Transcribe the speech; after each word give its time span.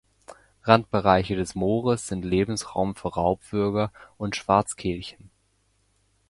Randbereiche 0.63 1.35
des 1.35 1.53
Moores 1.53 2.07
sind 2.07 2.25
Lebensraum 2.25 2.95
für 2.95 3.09
Raubwürger 3.09 3.91
und 4.17 4.35
Schwarzkehlchen. 4.35 5.29